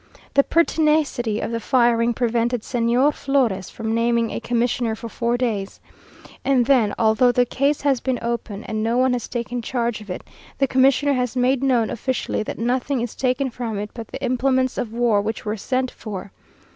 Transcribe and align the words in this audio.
The 0.33 0.43
pertinacity 0.43 1.39
of 1.41 1.51
the 1.51 1.59
firing 1.59 2.15
prevented 2.15 2.63
Señor 2.63 3.13
Flores 3.13 3.69
from 3.69 3.93
naming 3.93 4.31
a 4.31 4.39
commissioner 4.39 4.95
for 4.95 5.07
four 5.09 5.37
days, 5.37 5.79
and 6.43 6.65
then, 6.65 6.95
although 6.97 7.31
the 7.31 7.45
case 7.45 7.81
has 7.81 7.99
been 7.99 8.17
open, 8.19 8.63
and 8.63 8.81
no 8.81 8.97
one 8.97 9.13
has 9.13 9.27
taken 9.27 9.61
charge 9.61 10.01
of 10.01 10.09
it, 10.09 10.23
the 10.57 10.65
commissioner 10.65 11.13
has 11.13 11.35
made 11.35 11.61
known 11.61 11.91
officially 11.91 12.41
that 12.41 12.57
nothing 12.57 12.99
is 12.99 13.13
taken 13.13 13.51
from 13.51 13.77
it 13.77 13.91
but 13.93 14.07
the 14.07 14.23
implements 14.23 14.75
of 14.79 14.91
war 14.91 15.21
which 15.21 15.45
were 15.45 15.55
sent 15.55 15.91
for. 15.91 16.31